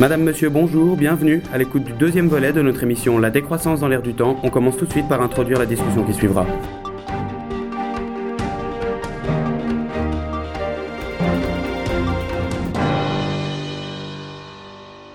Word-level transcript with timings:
Madame, 0.00 0.22
monsieur, 0.22 0.48
bonjour, 0.48 0.96
bienvenue 0.96 1.42
à 1.52 1.58
l'écoute 1.58 1.82
du 1.82 1.92
deuxième 1.92 2.28
volet 2.28 2.52
de 2.52 2.62
notre 2.62 2.84
émission 2.84 3.18
La 3.18 3.30
décroissance 3.30 3.80
dans 3.80 3.88
l'air 3.88 4.00
du 4.00 4.14
temps. 4.14 4.38
On 4.44 4.48
commence 4.48 4.76
tout 4.76 4.86
de 4.86 4.92
suite 4.92 5.08
par 5.08 5.20
introduire 5.20 5.58
la 5.58 5.66
discussion 5.66 6.04
qui 6.04 6.14
suivra. 6.14 6.46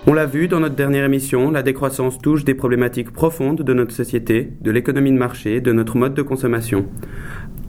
On 0.06 0.12
l'a 0.12 0.26
vu 0.26 0.48
dans 0.48 0.60
notre 0.60 0.74
dernière 0.74 1.06
émission, 1.06 1.50
la 1.50 1.62
décroissance 1.62 2.18
touche 2.18 2.44
des 2.44 2.52
problématiques 2.52 3.10
profondes 3.10 3.62
de 3.62 3.72
notre 3.72 3.92
société, 3.92 4.52
de 4.60 4.70
l'économie 4.70 5.10
de 5.10 5.16
marché, 5.16 5.62
de 5.62 5.72
notre 5.72 5.96
mode 5.96 6.12
de 6.12 6.20
consommation. 6.20 6.84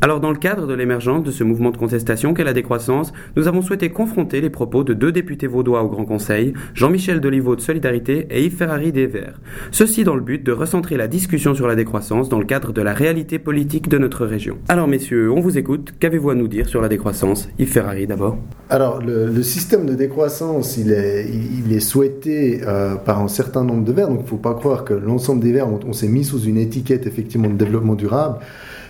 Alors 0.02 0.20
dans 0.20 0.31
le 0.31 0.38
cadre 0.38 0.67
de 0.67 0.73
l'émergence 0.73 1.23
de 1.23 1.31
ce 1.31 1.44
mouvement 1.44 1.72
de 1.72 1.77
contestation 1.77 2.34
qu'est 2.34 2.44
la 2.44 2.54
décroissance, 2.54 3.13
nous 3.35 3.48
avons 3.48 3.62
souhaité 3.62 3.90
confronter 3.90 4.41
les 4.41 4.49
propos 4.49 4.84
de 4.84 4.94
deux 4.94 5.12
députés 5.12 5.48
vaudois 5.48 5.84
au 5.84 5.90
Grand 5.90 6.05
Conseil, 6.05 6.54
Jean-Michel 6.73 7.21
Deliveau 7.21 7.55
de 7.55 7.62
Solidarité 7.62 8.27
et 8.30 8.44
Yves 8.44 8.58
Ferrari 8.58 8.91
des 8.91 9.08
Verts. 9.08 9.40
Ceci 9.71 10.04
dans 10.04 10.16
le 10.16 10.21
but 10.21 10.44
de 10.44 10.52
recentrer 10.52 10.98
la 10.98 11.08
discussion 11.08 11.55
sur 11.55 11.68
la 11.68 11.76
décroissance 11.76 12.30
dans 12.30 12.40
le 12.40 12.45
cadre 12.45 12.73
de 12.73 12.81
la 12.81 12.94
réalité 12.94 13.40
politique 13.40 13.88
de 13.88 13.98
notre 13.98 14.26
région. 14.26 14.58
Alors 14.68 14.88
messieurs, 14.88 15.31
on 15.31 15.40
vous 15.40 15.58
écoute, 15.58 15.94
qu'avez-vous 15.99 16.30
à 16.30 16.35
nous 16.35 16.49
dire 16.49 16.68
sur 16.68 16.82
la 16.82 16.90
décroissance? 16.90 17.48
Yves 17.57 17.71
Ferrari 17.71 18.05
d'abord. 18.05 18.38
Alors 18.70 19.02
le, 19.02 19.43
système 19.43 19.85
de 19.85 19.93
décroissance, 19.93 20.77
il 20.77 20.91
est, 20.91 21.80
souhaité 21.80 22.62
euh, 22.65 22.96
par 22.96 23.21
un 23.21 23.27
certain 23.27 23.63
nombre 23.63 23.84
de 23.84 23.91
Verts, 23.91 24.07
donc 24.09 24.20
il 24.20 24.24
ne 24.24 24.30
faut 24.30 24.37
pas 24.37 24.55
croire 24.55 24.84
que 24.84 24.93
l'ensemble 24.93 25.41
des 25.41 25.52
Verts, 25.52 25.68
on 25.70 25.93
s'est 25.93 26.07
mis 26.07 26.24
sous 26.24 26.41
une 26.41 26.57
étiquette 26.57 27.05
effectivement 27.07 27.49
de 27.49 27.55
développement 27.55 27.96
durable 27.96 28.40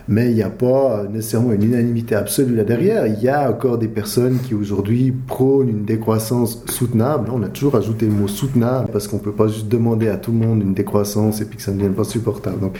mais 0.07 0.29
il 0.29 0.35
n'y 0.35 0.43
a 0.43 0.49
pas 0.49 1.05
nécessairement 1.11 1.53
une 1.53 1.63
unanimité 1.63 2.15
absolue 2.15 2.55
là 2.55 2.63
derrière. 2.63 3.07
Il 3.07 3.21
y 3.21 3.29
a 3.29 3.49
encore 3.49 3.77
des 3.77 3.87
personnes 3.87 4.39
qui 4.39 4.53
aujourd'hui 4.53 5.11
prônent 5.11 5.69
une 5.69 5.85
décroissance 5.85 6.63
soutenable. 6.69 7.29
On 7.33 7.41
a 7.43 7.49
toujours 7.49 7.75
ajouté 7.75 8.05
le 8.05 8.11
mot 8.11 8.27
soutenable 8.27 8.89
parce 8.91 9.07
qu'on 9.07 9.17
ne 9.17 9.21
peut 9.21 9.31
pas 9.31 9.47
juste 9.47 9.67
demander 9.67 10.07
à 10.07 10.17
tout 10.17 10.31
le 10.31 10.37
monde 10.37 10.61
une 10.61 10.73
décroissance 10.73 11.41
et 11.41 11.45
puis 11.45 11.57
que 11.57 11.63
ça 11.63 11.71
ne 11.71 11.77
devienne 11.77 11.95
pas 11.95 12.03
supportable. 12.03 12.59
Donc, 12.59 12.77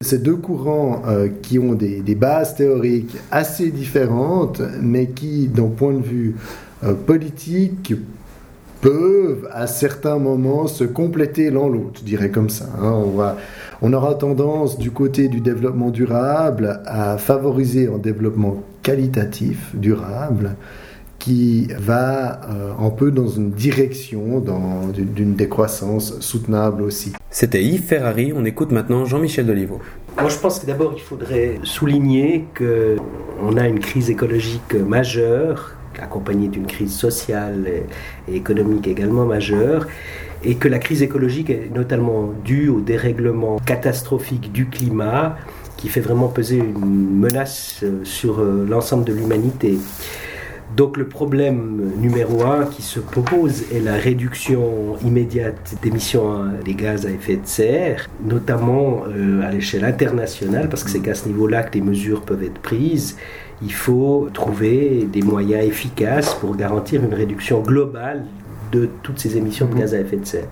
ces 0.00 0.18
deux 0.18 0.36
courants 0.36 1.02
euh, 1.08 1.28
qui 1.42 1.58
ont 1.58 1.72
des, 1.72 2.00
des, 2.02 2.14
bases 2.14 2.54
théoriques 2.54 3.16
assez 3.32 3.70
différentes, 3.70 4.62
mais 4.80 5.08
qui, 5.08 5.48
d'un 5.48 5.68
point 5.68 5.92
de 5.92 6.02
vue 6.02 6.36
euh, 6.84 6.94
politique, 6.94 7.94
peuvent 8.80 9.48
à 9.52 9.66
certains 9.66 10.18
moments 10.18 10.66
se 10.66 10.84
compléter 10.84 11.50
l'un 11.50 11.68
l'autre, 11.68 12.00
je 12.00 12.04
dirais 12.04 12.30
comme 12.30 12.50
ça. 12.50 12.66
Hein. 12.80 12.92
On 12.92 13.10
va 13.10 13.36
on 13.80 13.92
aura 13.92 14.14
tendance 14.14 14.76
du 14.76 14.90
côté 14.90 15.28
du 15.28 15.40
développement 15.40 15.90
durable 15.90 16.80
à 16.84 17.16
favoriser 17.16 17.88
un 17.88 17.98
développement 17.98 18.64
qualitatif, 18.82 19.70
durable, 19.74 20.56
qui 21.20 21.68
va 21.78 22.40
euh, 22.48 22.72
un 22.78 22.90
peu 22.90 23.10
dans 23.10 23.28
une 23.28 23.50
direction 23.50 24.42
d'une 24.92 25.34
décroissance 25.34 26.18
soutenable 26.20 26.82
aussi. 26.82 27.12
C'était 27.30 27.62
Yves 27.62 27.82
Ferrari, 27.82 28.32
on 28.34 28.44
écoute 28.44 28.72
maintenant 28.72 29.04
Jean-Michel 29.04 29.46
Deliveau. 29.46 29.80
Moi 30.20 30.28
je 30.28 30.38
pense 30.38 30.58
que 30.58 30.66
d'abord 30.66 30.94
il 30.96 31.02
faudrait 31.02 31.60
souligner 31.62 32.46
qu'on 32.56 33.56
a 33.56 33.68
une 33.68 33.78
crise 33.78 34.10
écologique 34.10 34.74
majeure, 34.74 35.74
accompagnée 36.00 36.48
d'une 36.48 36.66
crise 36.66 36.94
sociale 36.94 37.66
et 38.28 38.36
économique 38.36 38.86
également 38.86 39.24
majeure, 39.24 39.86
et 40.44 40.54
que 40.54 40.68
la 40.68 40.78
crise 40.78 41.02
écologique 41.02 41.50
est 41.50 41.70
notamment 41.74 42.32
due 42.44 42.68
au 42.68 42.80
dérèglement 42.80 43.58
catastrophique 43.64 44.52
du 44.52 44.66
climat 44.66 45.36
qui 45.76 45.88
fait 45.88 46.00
vraiment 46.00 46.28
peser 46.28 46.56
une 46.56 47.18
menace 47.18 47.80
euh, 47.82 48.00
sur 48.04 48.40
euh, 48.40 48.66
l'ensemble 48.68 49.04
de 49.04 49.12
l'humanité. 49.12 49.78
Donc 50.76 50.98
le 50.98 51.06
problème 51.06 51.92
numéro 51.98 52.44
un 52.44 52.66
qui 52.66 52.82
se 52.82 53.00
pose 53.00 53.64
est 53.72 53.80
la 53.80 53.94
réduction 53.94 54.98
immédiate 55.02 55.76
d'émissions 55.82 56.44
des 56.62 56.74
gaz 56.74 57.06
à 57.06 57.10
effet 57.10 57.36
de 57.36 57.46
serre, 57.46 58.06
notamment 58.22 59.04
euh, 59.08 59.48
à 59.48 59.50
l'échelle 59.50 59.84
internationale, 59.84 60.68
parce 60.68 60.84
que 60.84 60.90
c'est 60.90 61.00
qu'à 61.00 61.14
ce 61.14 61.26
niveau-là 61.26 61.62
que 61.62 61.72
les 61.72 61.80
mesures 61.80 62.20
peuvent 62.20 62.42
être 62.42 62.60
prises. 62.60 63.16
Il 63.62 63.72
faut 63.72 64.28
trouver 64.32 65.08
des 65.12 65.22
moyens 65.22 65.64
efficaces 65.64 66.34
pour 66.34 66.56
garantir 66.56 67.02
une 67.02 67.14
réduction 67.14 67.60
globale 67.60 68.24
de 68.70 68.88
toutes 69.02 69.18
ces 69.18 69.36
émissions 69.36 69.66
de 69.66 69.74
gaz 69.74 69.94
à 69.94 70.00
effet 70.00 70.16
de 70.16 70.26
serre. 70.26 70.48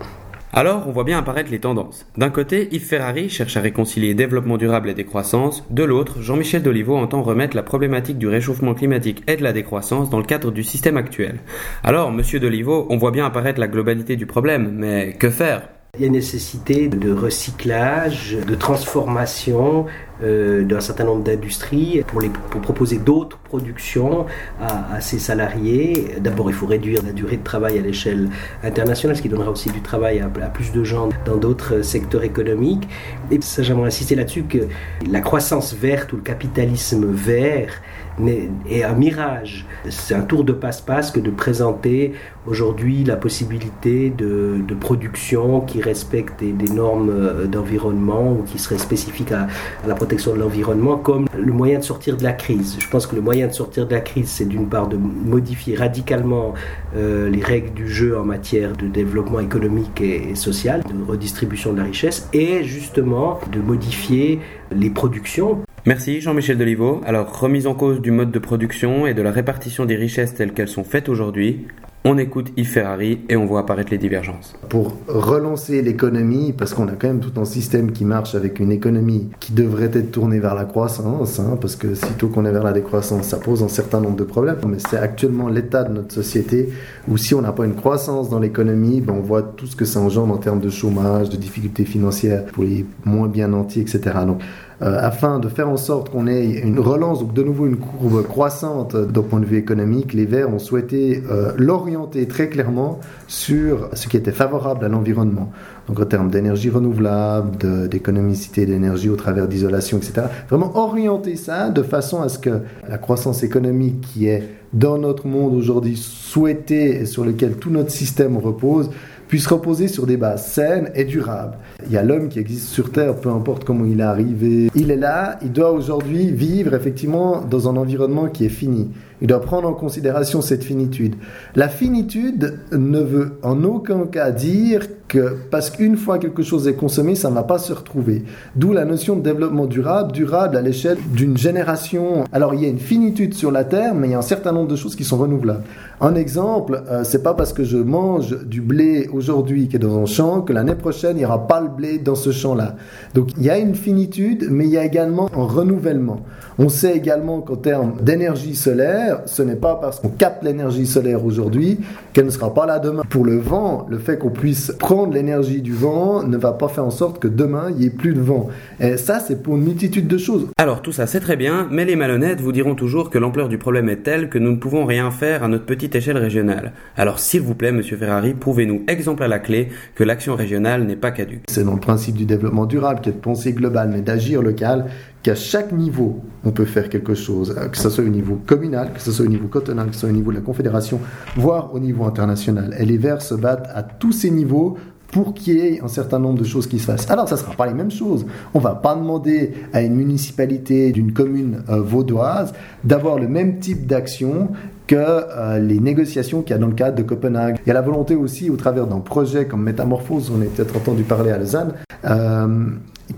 Alors, 0.52 0.84
on 0.88 0.92
voit 0.92 1.04
bien 1.04 1.18
apparaître 1.18 1.50
les 1.50 1.58
tendances. 1.58 2.06
D'un 2.16 2.30
côté, 2.30 2.68
Yves 2.72 2.86
Ferrari 2.86 3.28
cherche 3.28 3.56
à 3.56 3.60
réconcilier 3.60 4.14
développement 4.14 4.56
durable 4.56 4.88
et 4.88 4.94
décroissance. 4.94 5.64
De 5.70 5.84
l'autre, 5.84 6.22
Jean-Michel 6.22 6.62
Dolivo 6.62 6.96
entend 6.96 7.22
remettre 7.22 7.54
la 7.54 7.62
problématique 7.62 8.16
du 8.16 8.26
réchauffement 8.26 8.72
climatique 8.72 9.22
et 9.28 9.36
de 9.36 9.42
la 9.42 9.52
décroissance 9.52 10.08
dans 10.08 10.18
le 10.18 10.24
cadre 10.24 10.50
du 10.50 10.64
système 10.64 10.96
actuel. 10.96 11.40
Alors, 11.84 12.10
monsieur 12.10 12.40
Dolivo, 12.40 12.86
on 12.88 12.96
voit 12.96 13.10
bien 13.10 13.26
apparaître 13.26 13.60
la 13.60 13.68
globalité 13.68 14.16
du 14.16 14.24
problème, 14.24 14.72
mais 14.72 15.12
que 15.18 15.28
faire? 15.28 15.68
Il 15.98 16.04
y 16.04 16.08
a 16.08 16.10
nécessité 16.10 16.88
de 16.88 17.12
recyclage, 17.12 18.36
de 18.46 18.54
transformation 18.54 19.86
euh, 20.22 20.64
d'un 20.64 20.80
certain 20.80 21.04
nombre 21.04 21.22
d'industries 21.22 22.02
pour, 22.06 22.22
proposer 22.62 22.96
d'autres 22.96 23.38
productions 23.38 24.26
à, 24.60 25.00
ces 25.00 25.18
salariés. 25.18 26.16
D'abord, 26.20 26.50
il 26.50 26.54
faut 26.54 26.66
réduire 26.66 27.02
la 27.04 27.12
durée 27.12 27.36
de 27.36 27.44
travail 27.44 27.78
à 27.78 27.82
l'échelle 27.82 28.30
internationale, 28.62 29.16
ce 29.16 29.22
qui 29.22 29.28
donnera 29.28 29.50
aussi 29.50 29.70
du 29.70 29.82
travail 29.82 30.20
à, 30.20 30.26
à 30.26 30.48
plus 30.48 30.72
de 30.72 30.84
gens 30.84 31.08
dans 31.24 31.36
d'autres 31.36 31.82
secteurs 31.82 32.24
économiques. 32.24 32.88
Et 33.30 33.40
ça, 33.40 33.62
j'aimerais 33.62 33.88
insister 33.88 34.14
là-dessus 34.14 34.44
que 34.44 34.68
la 35.08 35.20
croissance 35.20 35.74
verte 35.74 36.12
ou 36.12 36.16
le 36.16 36.22
capitalisme 36.22 37.06
vert 37.06 37.82
est 38.26 38.82
un 38.82 38.94
mirage. 38.94 39.66
C'est 39.88 40.14
un 40.14 40.22
tour 40.22 40.44
de 40.44 40.52
passe-passe 40.52 41.10
que 41.10 41.20
de 41.20 41.30
présenter 41.30 42.12
aujourd'hui 42.46 43.04
la 43.04 43.16
possibilité 43.16 44.10
de, 44.10 44.62
production 44.80 45.60
qui 45.62 45.80
respecte 45.80 46.42
des, 46.44 46.68
normes 46.68 47.10
euh, 47.10 47.46
d'environnement 47.46 48.32
ou 48.32 48.42
qui 48.42 48.58
serait 48.58 48.78
spécifique 48.78 49.32
à, 49.32 49.46
la 49.86 49.94
protection 49.94 50.34
de 50.34 50.38
l'environnement 50.38 50.96
comme 50.96 51.26
le 51.36 51.52
moyen 51.52 51.78
de 51.78 51.84
sortir 51.84 52.16
de 52.16 52.22
la 52.22 52.32
crise. 52.32 52.76
Je 52.78 52.88
pense 52.88 53.06
que 53.06 53.16
le 53.16 53.22
moyen 53.22 53.48
de 53.48 53.52
sortir 53.52 53.86
de 53.86 53.94
la 53.94 54.00
crise, 54.00 54.28
c'est 54.28 54.44
d'une 54.44 54.68
part 54.68 54.86
de 54.86 54.96
modifier 54.96 55.76
radicalement 55.76 56.54
euh, 56.94 57.28
les 57.28 57.42
règles 57.42 57.72
du 57.72 57.88
jeu 57.88 58.18
en 58.18 58.24
matière 58.24 58.76
de 58.76 58.86
développement 58.86 59.40
économique 59.40 60.00
et, 60.00 60.30
et 60.30 60.34
social, 60.34 60.82
de 60.82 61.10
redistribution 61.10 61.72
de 61.72 61.78
la 61.78 61.84
richesse, 61.84 62.28
et 62.32 62.62
justement 62.64 63.40
de 63.50 63.60
modifier 63.60 64.40
les 64.70 64.90
productions 64.90 65.65
Merci 65.86 66.20
Jean-Michel 66.20 66.58
Deliveau. 66.58 67.00
Alors, 67.06 67.38
remise 67.38 67.68
en 67.68 67.74
cause 67.74 68.00
du 68.00 68.10
mode 68.10 68.32
de 68.32 68.40
production 68.40 69.06
et 69.06 69.14
de 69.14 69.22
la 69.22 69.30
répartition 69.30 69.84
des 69.84 69.94
richesses 69.94 70.34
telles 70.34 70.52
qu'elles 70.52 70.66
sont 70.66 70.82
faites 70.82 71.08
aujourd'hui, 71.08 71.64
on 72.04 72.18
écoute 72.18 72.52
Yves 72.56 72.70
Ferrari 72.70 73.20
et 73.28 73.36
on 73.36 73.46
voit 73.46 73.60
apparaître 73.60 73.92
les 73.92 73.98
divergences. 73.98 74.56
Pour 74.68 74.96
relancer 75.06 75.82
l'économie, 75.82 76.52
parce 76.52 76.74
qu'on 76.74 76.88
a 76.88 76.92
quand 76.92 77.06
même 77.06 77.20
tout 77.20 77.40
un 77.40 77.44
système 77.44 77.92
qui 77.92 78.04
marche 78.04 78.34
avec 78.34 78.58
une 78.58 78.72
économie 78.72 79.30
qui 79.38 79.52
devrait 79.52 79.90
être 79.92 80.10
tournée 80.10 80.40
vers 80.40 80.56
la 80.56 80.64
croissance, 80.64 81.38
hein, 81.38 81.56
parce 81.60 81.76
que 81.76 81.94
sitôt 81.94 82.28
qu'on 82.28 82.44
est 82.44 82.52
vers 82.52 82.64
la 82.64 82.72
décroissance, 82.72 83.26
ça 83.26 83.38
pose 83.38 83.62
un 83.62 83.68
certain 83.68 84.00
nombre 84.00 84.16
de 84.16 84.24
problèmes. 84.24 84.58
Mais 84.66 84.78
c'est 84.78 84.98
actuellement 84.98 85.48
l'état 85.48 85.84
de 85.84 85.92
notre 85.92 86.12
société 86.12 86.68
où 87.06 87.16
si 87.16 87.32
on 87.32 87.42
n'a 87.42 87.52
pas 87.52 87.64
une 87.64 87.76
croissance 87.76 88.28
dans 88.28 88.40
l'économie, 88.40 89.00
ben 89.00 89.14
on 89.16 89.22
voit 89.22 89.42
tout 89.42 89.66
ce 89.66 89.76
que 89.76 89.84
ça 89.84 90.00
engendre 90.00 90.34
en 90.34 90.38
termes 90.38 90.60
de 90.60 90.70
chômage, 90.70 91.28
de 91.28 91.36
difficultés 91.36 91.84
financières 91.84 92.44
pour 92.46 92.64
les 92.64 92.86
moins 93.04 93.28
bien 93.28 93.48
nantis, 93.48 93.80
etc. 93.80 94.00
Donc, 94.26 94.42
euh, 94.82 94.98
afin 95.00 95.38
de 95.38 95.48
faire 95.48 95.68
en 95.70 95.78
sorte 95.78 96.10
qu'on 96.10 96.26
ait 96.26 96.44
une 96.44 96.78
relance, 96.78 97.20
donc 97.20 97.32
de 97.32 97.42
nouveau 97.42 97.66
une 97.66 97.76
courbe 97.76 98.22
croissante 98.24 98.94
d'un 98.94 99.22
point 99.22 99.40
de 99.40 99.46
vue 99.46 99.56
économique, 99.56 100.12
les 100.12 100.26
Verts 100.26 100.52
ont 100.52 100.58
souhaité 100.58 101.22
euh, 101.30 101.52
l'orienter 101.56 102.28
très 102.28 102.48
clairement 102.48 103.00
sur 103.26 103.88
ce 103.94 104.06
qui 104.08 104.16
était 104.16 104.32
favorable 104.32 104.84
à 104.84 104.88
l'environnement. 104.88 105.50
Donc 105.88 106.00
en 106.00 106.04
termes 106.04 106.30
d'énergie 106.30 106.68
renouvelable, 106.68 107.88
d'économicité 107.88 108.66
d'énergie 108.66 109.08
au 109.08 109.16
travers 109.16 109.48
d'isolation, 109.48 109.98
etc. 109.98 110.26
Vraiment 110.48 110.76
orienter 110.76 111.36
ça 111.36 111.70
de 111.70 111.82
façon 111.82 112.20
à 112.20 112.28
ce 112.28 112.38
que 112.38 112.60
la 112.88 112.98
croissance 112.98 113.42
économique 113.42 114.00
qui 114.00 114.26
est 114.26 114.42
dans 114.76 114.98
notre 114.98 115.26
monde 115.26 115.54
aujourd'hui 115.54 115.96
souhaitée 115.96 117.00
et 117.00 117.06
sur 117.06 117.24
lequel 117.24 117.54
tout 117.56 117.70
notre 117.70 117.90
système 117.90 118.36
repose, 118.36 118.90
puisse 119.28 119.46
reposer 119.46 119.88
sur 119.88 120.06
des 120.06 120.16
bases 120.16 120.46
saines 120.46 120.90
et 120.94 121.04
durables. 121.04 121.56
Il 121.86 121.92
y 121.92 121.96
a 121.96 122.02
l'homme 122.02 122.28
qui 122.28 122.38
existe 122.38 122.68
sur 122.68 122.92
Terre, 122.92 123.16
peu 123.16 123.30
importe 123.30 123.64
comment 123.64 123.84
il 123.84 124.00
est 124.00 124.04
arrivé. 124.04 124.70
Il 124.74 124.90
est 124.90 124.96
là, 124.96 125.38
il 125.42 125.50
doit 125.50 125.72
aujourd'hui 125.72 126.30
vivre 126.30 126.74
effectivement 126.74 127.40
dans 127.40 127.68
un 127.68 127.76
environnement 127.76 128.28
qui 128.28 128.44
est 128.44 128.50
fini. 128.50 128.88
Il 129.22 129.28
doit 129.28 129.40
prendre 129.40 129.68
en 129.68 129.72
considération 129.72 130.42
cette 130.42 130.62
finitude. 130.62 131.14
La 131.54 131.68
finitude 131.68 132.58
ne 132.72 133.00
veut 133.00 133.38
en 133.42 133.64
aucun 133.64 134.06
cas 134.06 134.30
dire 134.30 134.86
que 135.08 135.36
parce 135.50 135.70
qu'une 135.70 135.96
fois 135.96 136.18
quelque 136.18 136.42
chose 136.42 136.68
est 136.68 136.74
consommé, 136.74 137.14
ça 137.14 137.30
ne 137.30 137.34
va 137.34 137.42
pas 137.42 137.58
se 137.58 137.72
retrouver. 137.72 138.24
D'où 138.56 138.72
la 138.72 138.84
notion 138.84 139.16
de 139.16 139.22
développement 139.22 139.66
durable, 139.66 140.12
durable 140.12 140.56
à 140.56 140.62
l'échelle 140.62 140.98
d'une 141.12 141.36
génération. 141.36 142.24
Alors 142.32 142.54
il 142.54 142.62
y 142.62 142.66
a 142.66 142.68
une 142.68 142.78
finitude 142.78 143.34
sur 143.34 143.50
la 143.50 143.64
Terre, 143.64 143.94
mais 143.94 144.08
il 144.08 144.10
y 144.10 144.14
a 144.14 144.18
un 144.18 144.22
certain 144.22 144.52
nombre 144.52 144.68
de 144.68 144.76
choses 144.76 144.96
qui 144.96 145.04
sont 145.04 145.16
renouvelables. 145.16 145.64
Un 146.00 146.14
exemple, 146.14 146.82
euh, 146.90 147.04
c'est 147.04 147.22
pas 147.22 147.34
parce 147.34 147.52
que 147.52 147.64
je 147.64 147.78
mange 147.78 148.36
du 148.44 148.60
blé 148.60 149.08
aujourd'hui 149.12 149.68
qui 149.68 149.76
est 149.76 149.80
dans 149.80 149.98
un 149.98 150.06
champ, 150.06 150.42
que 150.42 150.52
l'année 150.52 150.74
prochaine, 150.74 151.16
il 151.16 151.20
n'y 151.20 151.24
aura 151.24 151.46
pas 151.46 151.60
le 151.60 151.68
blé 151.68 151.98
dans 151.98 152.16
ce 152.16 152.32
champ-là. 152.32 152.76
Donc 153.14 153.30
il 153.38 153.44
y 153.44 153.50
a 153.50 153.58
une 153.58 153.74
finitude, 153.74 154.48
mais 154.50 154.64
il 154.64 154.70
y 154.70 154.78
a 154.78 154.84
également 154.84 155.30
un 155.34 155.44
renouvellement. 155.44 156.20
On 156.58 156.68
sait 156.68 156.96
également 156.96 157.40
qu'en 157.40 157.56
termes 157.56 157.94
d'énergie 158.02 158.54
solaire, 158.54 159.05
ce 159.26 159.42
n'est 159.42 159.56
pas 159.56 159.76
parce 159.76 160.00
qu'on 160.00 160.08
capte 160.08 160.42
l'énergie 160.42 160.86
solaire 160.86 161.24
aujourd'hui 161.24 161.78
qu'elle 162.12 162.26
ne 162.26 162.30
sera 162.30 162.52
pas 162.52 162.66
là 162.66 162.78
demain. 162.78 163.02
Pour 163.08 163.24
le 163.24 163.38
vent, 163.38 163.86
le 163.88 163.98
fait 163.98 164.18
qu'on 164.18 164.30
puisse 164.30 164.72
prendre 164.78 165.12
l'énergie 165.12 165.62
du 165.62 165.72
vent 165.72 166.22
ne 166.22 166.36
va 166.36 166.52
pas 166.52 166.68
faire 166.68 166.84
en 166.84 166.90
sorte 166.90 167.18
que 167.18 167.28
demain, 167.28 167.66
il 167.70 167.76
n'y 167.76 167.86
ait 167.86 167.90
plus 167.90 168.14
de 168.14 168.20
vent. 168.20 168.48
Et 168.80 168.96
ça, 168.96 169.20
c'est 169.20 169.42
pour 169.42 169.56
une 169.56 169.64
multitude 169.64 170.08
de 170.08 170.18
choses. 170.18 170.46
Alors 170.58 170.82
tout 170.82 170.92
ça, 170.92 171.06
c'est 171.06 171.20
très 171.20 171.36
bien, 171.36 171.68
mais 171.70 171.84
les 171.84 171.96
malhonnêtes 171.96 172.40
vous 172.40 172.52
diront 172.52 172.74
toujours 172.74 173.10
que 173.10 173.18
l'ampleur 173.18 173.48
du 173.48 173.58
problème 173.58 173.88
est 173.88 174.02
telle 174.02 174.28
que 174.28 174.38
nous 174.38 174.52
ne 174.52 174.56
pouvons 174.56 174.84
rien 174.84 175.10
faire 175.10 175.42
à 175.42 175.48
notre 175.48 175.64
petite 175.64 175.94
échelle 175.94 176.18
régionale. 176.18 176.72
Alors 176.96 177.18
s'il 177.18 177.42
vous 177.42 177.54
plaît, 177.54 177.72
monsieur 177.72 177.96
Ferrari, 177.96 178.34
prouvez-nous, 178.34 178.82
exemple 178.88 179.22
à 179.22 179.28
la 179.28 179.38
clé, 179.38 179.68
que 179.94 180.04
l'action 180.04 180.34
régionale 180.36 180.84
n'est 180.84 180.96
pas 180.96 181.10
caduque. 181.10 181.44
C'est 181.48 181.64
dans 181.64 181.74
le 181.74 181.80
principe 181.80 182.16
du 182.16 182.24
développement 182.24 182.66
durable, 182.66 183.00
qui 183.00 183.10
est 183.10 183.12
de 183.12 183.18
penser 183.18 183.52
global, 183.52 183.90
mais 183.92 184.00
d'agir 184.00 184.42
local, 184.42 184.86
qu'à 185.26 185.34
chaque 185.34 185.72
niveau, 185.72 186.20
on 186.44 186.52
peut 186.52 186.64
faire 186.64 186.88
quelque 186.88 187.16
chose, 187.16 187.52
euh, 187.58 187.66
que 187.66 187.76
ce 187.76 187.90
soit 187.90 188.04
au 188.04 188.08
niveau 188.08 188.38
communal, 188.46 188.92
que 188.92 189.00
ce 189.00 189.10
soit 189.10 189.26
au 189.26 189.28
niveau 189.28 189.48
cantonal, 189.48 189.88
que 189.88 189.94
ce 189.94 190.02
soit 190.02 190.08
au 190.08 190.12
niveau 190.12 190.30
de 190.30 190.36
la 190.36 190.42
Confédération, 190.42 191.00
voire 191.34 191.74
au 191.74 191.80
niveau 191.80 192.04
international. 192.04 192.76
Et 192.78 192.84
les 192.84 192.96
Verts 192.96 193.22
se 193.22 193.34
battent 193.34 193.68
à 193.74 193.82
tous 193.82 194.12
ces 194.12 194.30
niveaux 194.30 194.76
pour 195.08 195.34
qu'il 195.34 195.54
y 195.54 195.58
ait 195.58 195.80
un 195.82 195.88
certain 195.88 196.20
nombre 196.20 196.38
de 196.38 196.44
choses 196.44 196.68
qui 196.68 196.78
se 196.78 196.84
fassent. 196.84 197.10
Alors, 197.10 197.28
ça 197.28 197.34
ne 197.34 197.40
sera 197.40 197.54
pas 197.54 197.66
les 197.66 197.74
mêmes 197.74 197.90
choses. 197.90 198.24
On 198.54 198.58
ne 198.58 198.62
va 198.62 198.76
pas 198.76 198.94
demander 198.94 199.52
à 199.72 199.82
une 199.82 199.96
municipalité 199.96 200.92
d'une 200.92 201.12
commune 201.12 201.64
euh, 201.70 201.80
vaudoise 201.80 202.52
d'avoir 202.84 203.18
le 203.18 203.26
même 203.26 203.58
type 203.58 203.84
d'action 203.84 204.50
que 204.86 204.94
euh, 204.96 205.58
les 205.58 205.80
négociations 205.80 206.42
qu'il 206.42 206.52
y 206.52 206.54
a 206.54 206.58
dans 206.58 206.68
le 206.68 206.74
cadre 206.74 206.96
de 206.96 207.02
Copenhague. 207.02 207.58
Il 207.66 207.68
y 207.68 207.72
a 207.72 207.74
la 207.74 207.82
volonté 207.82 208.14
aussi, 208.14 208.48
au 208.48 208.56
travers 208.56 208.86
d'un 208.86 209.00
projet 209.00 209.46
comme 209.46 209.64
Métamorphose, 209.64 210.30
on 210.32 210.40
a 210.40 210.44
peut-être 210.44 210.76
entendu 210.76 211.02
parler 211.02 211.32
à 211.32 211.38
Lausanne, 211.38 211.72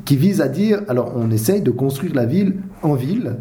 qui 0.05 0.17
vise 0.17 0.41
à 0.41 0.49
dire, 0.49 0.83
alors 0.89 1.13
on 1.17 1.31
essaye 1.31 1.63
de 1.63 1.71
construire 1.71 2.15
la 2.15 2.27
ville 2.27 2.57
en 2.83 2.95
ville, 2.95 3.37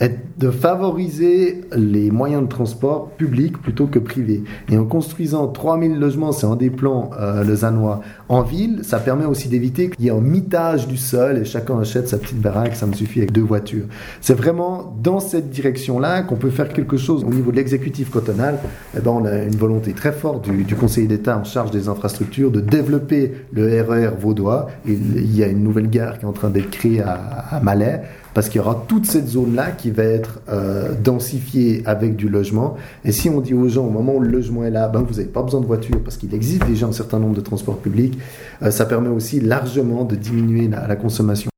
et 0.00 0.10
de 0.38 0.50
favoriser 0.50 1.60
les 1.76 2.10
moyens 2.10 2.42
de 2.42 2.48
transport 2.48 3.10
publics 3.10 3.60
plutôt 3.60 3.86
que 3.86 3.98
privés. 3.98 4.42
Et 4.70 4.78
en 4.78 4.86
construisant 4.86 5.48
3000 5.48 5.98
logements, 5.98 6.32
c'est 6.32 6.46
un 6.46 6.56
des 6.56 6.70
plans 6.70 7.10
euh, 7.20 7.44
lausannois, 7.44 8.00
en 8.30 8.42
ville, 8.42 8.80
ça 8.82 8.98
permet 8.98 9.26
aussi 9.26 9.48
d'éviter 9.48 9.90
qu'il 9.90 10.04
y 10.04 10.08
ait 10.08 10.12
un 10.12 10.20
mitage 10.20 10.88
du 10.88 10.96
sol 10.96 11.38
et 11.38 11.44
chacun 11.44 11.78
achète 11.78 12.08
sa 12.08 12.16
petite 12.16 12.40
baraque, 12.40 12.74
ça 12.74 12.86
me 12.86 12.94
suffit 12.94 13.18
avec 13.18 13.32
deux 13.32 13.42
voitures. 13.42 13.84
C'est 14.22 14.34
vraiment 14.34 14.96
dans 15.02 15.20
cette 15.20 15.50
direction-là 15.50 16.22
qu'on 16.22 16.36
peut 16.36 16.50
faire 16.50 16.72
quelque 16.72 16.96
chose 16.96 17.22
au 17.22 17.30
niveau 17.30 17.50
de 17.50 17.56
l'exécutif 17.56 18.10
cotonal. 18.10 18.58
Eh 18.96 19.00
ben, 19.00 19.10
on 19.10 19.24
a 19.26 19.42
une 19.42 19.56
volonté 19.56 19.92
très 19.92 20.12
forte 20.12 20.48
du, 20.48 20.64
du 20.64 20.74
conseiller 20.74 21.08
d'État 21.08 21.36
en 21.36 21.44
charge 21.44 21.70
des 21.70 21.88
infrastructures 21.88 22.50
de 22.50 22.60
développer 22.60 23.32
le 23.52 23.82
RER 23.82 24.06
e 24.06 24.12
vaudois. 24.18 24.68
Il 24.86 25.36
y 25.36 25.44
a 25.44 25.48
une 25.48 25.62
nouvelle 25.62 25.90
gare 25.90 26.18
qui 26.18 26.24
est 26.24 26.28
en 26.28 26.32
train 26.32 26.48
d'être 26.48 26.70
créée 26.70 27.02
à, 27.02 27.12
à 27.50 27.60
Malais 27.60 28.02
parce 28.34 28.48
qu'il 28.48 28.60
y 28.60 28.64
aura 28.64 28.84
toute 28.88 29.06
cette 29.06 29.28
zone-là 29.28 29.70
qui 29.72 29.90
va 29.90 30.04
être 30.04 30.40
euh, 30.48 30.94
densifiée 30.94 31.82
avec 31.86 32.16
du 32.16 32.28
logement. 32.28 32.76
Et 33.04 33.12
si 33.12 33.28
on 33.28 33.40
dit 33.40 33.54
aux 33.54 33.68
gens, 33.68 33.86
au 33.86 33.90
moment 33.90 34.14
où 34.14 34.20
le 34.20 34.28
logement 34.28 34.64
est 34.64 34.70
là, 34.70 34.88
ben, 34.88 35.00
vous 35.02 35.14
n'avez 35.14 35.28
pas 35.28 35.42
besoin 35.42 35.60
de 35.60 35.66
voiture 35.66 36.00
parce 36.02 36.16
qu'il 36.16 36.34
existe 36.34 36.66
déjà 36.66 36.86
un 36.86 36.92
certain 36.92 37.18
nombre 37.18 37.34
de 37.34 37.40
transports 37.40 37.78
publics, 37.78 38.18
euh, 38.62 38.70
ça 38.70 38.86
permet 38.86 39.08
aussi 39.08 39.40
largement 39.40 40.04
de 40.04 40.16
diminuer 40.16 40.68
la, 40.68 40.86
la 40.86 40.96
consommation. 40.96 41.50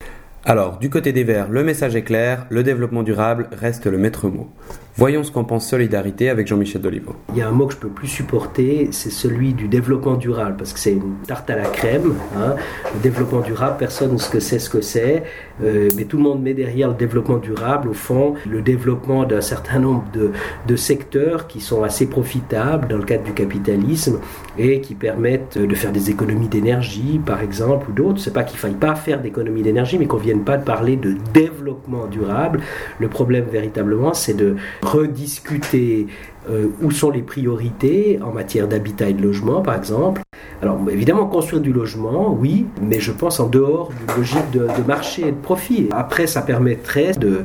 Alors, 0.45 0.79
du 0.79 0.91
côté 0.91 1.13
des 1.13 1.23
Verts, 1.23 1.49
le 1.51 1.63
message 1.63 1.95
est 1.95 2.03
clair, 2.03 2.47
le 2.51 2.65
développement 2.65 3.05
durable 3.05 3.49
reste 3.53 3.87
le 3.87 3.97
maître 3.97 4.29
mot. 4.29 4.49
Voyons 4.94 5.25
ce 5.25 5.31
qu'en 5.31 5.44
pense 5.44 5.67
Solidarité 5.67 6.29
avec 6.29 6.47
Jean-Michel 6.47 6.83
Dolivo. 6.83 7.15
Il 7.31 7.39
y 7.39 7.43
a 7.43 7.49
un 7.49 7.53
mot 7.53 7.67
que 7.67 7.73
je 7.73 7.79
peux 7.79 7.89
plus 7.89 8.09
supporter, 8.09 8.89
c'est 8.91 9.11
celui 9.11 9.55
du 9.55 9.67
développement 9.67 10.17
durable, 10.17 10.56
parce 10.59 10.75
que 10.75 10.79
c'est 10.79 10.93
une 10.93 11.15
tarte 11.27 11.49
à 11.49 11.56
la 11.56 11.65
crème. 11.65 12.12
Hein. 12.37 12.56
Le 12.94 13.00
développement 13.00 13.41
durable, 13.41 13.77
personne 13.79 14.12
ne 14.12 14.19
sait 14.19 14.59
ce 14.59 14.69
que 14.69 14.83
c'est, 14.83 15.23
euh, 15.65 15.89
mais 15.97 16.05
tout 16.05 16.19
le 16.19 16.23
monde 16.23 16.43
met 16.43 16.53
derrière 16.53 16.89
le 16.89 16.94
développement 16.94 17.39
durable, 17.39 17.89
au 17.89 17.94
fond, 17.94 18.35
le 18.47 18.61
développement 18.61 19.25
d'un 19.25 19.41
certain 19.41 19.79
nombre 19.79 20.05
de, 20.12 20.33
de, 20.69 20.77
secteurs 20.77 21.47
qui 21.47 21.61
sont 21.61 21.83
assez 21.83 22.06
profitables 22.06 22.87
dans 22.89 22.99
le 22.99 23.05
cadre 23.05 23.25
du 23.25 23.33
capitalisme 23.33 24.21
et 24.59 24.83
qui 24.83 24.94
permettent 24.94 25.56
de 25.56 25.75
faire 25.75 25.93
des 25.93 26.11
économies 26.11 26.49
d'énergie, 26.49 27.19
par 27.25 27.41
exemple, 27.41 27.89
ou 27.89 27.93
d'autres. 27.94 28.21
C'est 28.21 28.35
pas 28.35 28.44
qu'il 28.44 28.59
faille 28.59 28.75
pas 28.75 28.94
faire 28.94 29.23
d'économies 29.23 29.62
d'énergie, 29.62 29.97
mais 29.97 30.06
qu'on 30.06 30.19
vienne 30.19 30.44
pas 30.44 30.59
de 30.59 30.65
parler 30.65 30.97
de 30.97 31.17
développement 31.33 32.06
durable. 32.09 32.61
Le 32.99 33.09
problème 33.09 33.47
véritablement, 33.50 34.12
c'est 34.12 34.35
de 34.35 34.56
rediscuter 34.82 36.06
euh, 36.50 36.69
où 36.83 36.91
sont 36.91 37.11
les 37.11 37.23
priorités 37.23 38.19
en 38.21 38.33
matière 38.33 38.67
d'habitat 38.67 39.09
et 39.09 39.12
de 39.12 39.23
logement, 39.23 39.62
par 39.62 39.77
exemple. 39.77 40.23
Alors 40.61 40.79
évidemment, 40.91 41.27
construire 41.27 41.62
du 41.62 41.73
logement, 41.73 42.33
oui, 42.33 42.67
mais 42.81 43.00
je 43.00 43.12
pense 43.12 43.39
en 43.41 43.49
dehors 43.49 43.91
d'une 43.91 44.17
logique 44.17 44.50
de, 44.53 44.67
marché 44.87 45.23
et 45.23 45.33
de 45.33 45.37
profit. 45.37 45.89
Après, 45.93 46.27
ça 46.27 46.43
permettrait 46.43 47.12
de, 47.12 47.44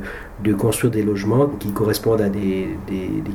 construire 0.53 0.91
des 0.91 1.03
logements 1.03 1.47
qui 1.59 1.71
correspondent 1.71 2.21
à 2.21 2.29
des, 2.29 2.67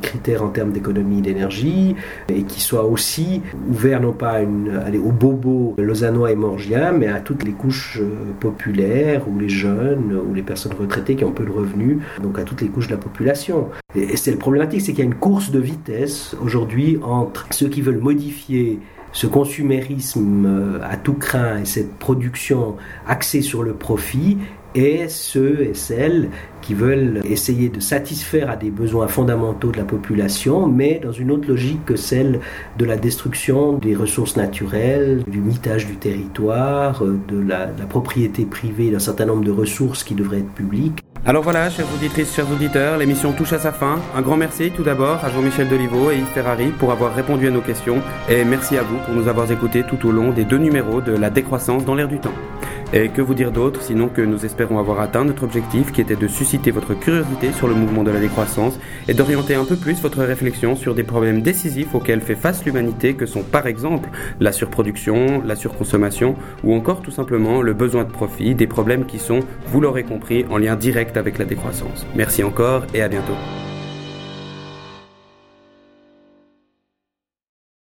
critères 0.01 0.43
en 0.43 0.49
termes 0.49 0.73
d'économie 0.73 1.21
d'énergie 1.21 1.95
et 2.29 2.43
qui 2.43 2.61
soient 2.61 2.85
aussi 2.85 3.43
ouverts 3.69 4.01
non 4.01 4.13
pas 4.13 4.31
à 4.31 4.41
une, 4.41 4.81
aux 5.05 5.13
bobos 5.13 5.75
lausannois 5.79 6.33
et 6.33 6.37
morgiens, 6.37 6.93
mais 6.93 7.09
à 7.09 7.21
toutes 7.21 7.45
les 7.45 7.53
couches 7.53 7.99
euh, 8.01 8.33
populaires 8.41 9.29
ou 9.29 9.39
les 9.39 9.49
jeunes 9.49 10.19
ou 10.29 10.35
les 10.35 10.43
personnes 10.43 10.75
retraitées 10.79 11.15
qui 11.17 11.25
ont 11.25 11.33
peu 11.33 11.45
de 11.45 11.51
revenus, 11.51 11.99
donc 12.21 12.39
à 12.39 12.43
toutes 12.43 12.63
les 12.63 12.69
couches 12.69 12.89
de 12.89 12.93
la 12.93 13.01
population. 13.01 13.69
Et, 13.95 14.13
et 14.13 14.17
c'est 14.17 14.33
le 14.33 14.39
problématique, 14.39 14.81
c'est 14.81 14.93
qu'il 14.93 15.01
y 15.01 15.07
a 15.07 15.11
une 15.11 15.15
course 15.15 15.52
de 15.53 15.61
vitesse 15.61 16.35
aujourd'hui 16.43 16.99
entre 17.03 17.47
ceux 17.51 17.69
qui 17.69 17.83
veulent 17.83 18.01
modifier 18.01 18.81
ce 19.13 19.27
consumérisme 19.27 20.47
euh, 20.47 20.79
à 20.83 20.97
tout 20.97 21.15
craint 21.15 21.59
et 21.59 21.65
cette 21.67 21.99
production 21.99 22.77
axée 23.07 23.43
sur 23.43 23.63
le 23.63 23.75
profit 23.75 24.39
et 24.75 25.09
ceux 25.09 25.63
et 25.63 25.75
celles 25.75 26.29
qui 26.63 26.75
veulent 26.75 27.21
essayer 27.25 27.69
de 27.69 27.81
satisfaire 27.81 28.49
à 28.49 28.57
des 28.57 28.71
besoins 28.71 29.09
fondamentaux 29.09 29.71
de 29.71 29.79
la 29.79 29.85
population, 29.85 30.67
mais 30.69 31.01
dans 31.03 31.13
une 31.13 31.31
autre 31.31 31.49
logique 31.49 31.85
que 31.85 31.97
celle 31.97 32.41
de 32.79 32.85
la 32.85 32.97
destruction 32.97 33.75
des 33.75 33.95
ressources 33.95 34.37
naturelles, 34.37 35.25
du 35.27 35.41
mitage 35.41 35.87
du 35.87 35.97
territoire, 35.97 37.05
euh, 37.05 37.19
de 37.29 37.41
la, 37.41 37.67
propriété 37.89 38.45
privée 38.45 38.91
d'un 38.91 39.01
certain 39.01 39.27
nombre 39.27 39.45
de 39.45 39.51
ressources 39.51 40.05
qui 40.05 40.15
devraient 40.15 40.39
être 40.39 40.53
publiques. 40.53 40.99
Alors 41.25 41.43
voilà, 41.43 41.69
chers 41.71 41.87
auditrices, 41.95 42.35
chers 42.35 42.51
auditeurs, 42.51 42.99
l'émission 42.99 43.33
touche 43.33 43.53
à 43.53 43.59
sa 43.59 43.71
fin. 43.71 44.01
Un 44.17 44.23
grand 44.23 44.37
merci 44.37 44.73
tout 44.75 44.83
d'abord 44.83 45.25
à 45.25 45.31
Jean-Michel 45.31 45.69
Deliveau 45.69 46.11
et 46.11 46.17
Yves 46.17 46.27
Ferrari 46.35 46.73
pour 46.79 46.91
avoir 46.91 47.15
répondu 47.15 47.47
à 47.47 47.51
nos 47.51 47.61
questions 47.61 48.01
et 48.29 48.45
merci 48.45 48.77
à 48.77 48.83
vous 48.83 48.97
pour 49.05 49.15
nous 49.15 49.29
avoir 49.29 49.51
écoutés 49.51 49.85
tout 49.85 50.05
au 50.09 50.11
long 50.11 50.31
des 50.31 50.45
deux 50.45 50.59
numéros 50.59 51.01
de 51.01 51.13
La 51.13 51.31
décroissance 51.31 51.85
dans 51.85 51.95
l'air 51.95 52.09
du 52.09 52.19
temps. 52.19 52.35
Et 52.95 53.09
que 53.09 53.23
vous 53.23 53.35
dire 53.35 53.53
d'autre 53.53 53.81
sinon 53.81 54.09
que 54.09 54.21
nous 54.21 54.45
espérons 54.45 54.79
avoir 54.79 55.01
atteint 55.01 55.25
notre 55.25 55.45
objectif 55.45 55.93
qui 55.93 56.03
était 56.03 56.17
de 56.17 56.29
susciter 56.29 56.71
votre 56.71 56.93
curiosité 56.93 57.53
sur 57.53 57.67
le 57.67 57.75
mouvement 57.75 58.03
de 58.03 58.11
la 58.11 58.21
décroissance 58.21 58.79
et 59.09 59.15
d'orienter 59.15 59.55
un 59.55 59.65
peu 59.65 59.77
plus 59.77 60.01
votre 60.03 60.23
réflexion 60.23 60.77
sur 60.77 60.95
des 60.95 61.03
problèmes 61.03 61.41
décisifs 61.41 61.95
auxquels 61.95 62.21
fait 62.21 62.35
face 62.35 62.65
l'humanité 62.65 63.15
que 63.15 63.25
sont 63.25 63.43
par 63.43 63.67
exemple 63.67 64.11
la 64.41 64.53
surproduction, 64.53 65.43
la 65.45 65.57
surconsommation 65.57 66.37
ou 66.65 66.75
encore 66.75 67.01
tout 67.01 67.11
simplement 67.11 67.63
le 67.63 67.73
besoin 67.73 68.05
de 68.05 68.11
profit, 68.11 68.55
des 68.55 68.67
problèmes 68.67 69.07
qui 69.07 69.19
sont, 69.19 69.41
vous 69.67 69.81
l'aurez 69.81 70.05
compris, 70.05 70.45
en 70.51 70.59
lien 70.59 70.77
direct 70.77 71.17
avec 71.17 71.39
la 71.39 71.47
décroissance. 71.47 72.07
Merci 72.15 72.45
encore 72.45 72.85
et 72.93 73.01
à 73.01 73.09
bientôt. 73.09 73.37